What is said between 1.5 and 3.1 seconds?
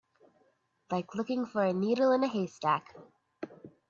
a needle in a haystack.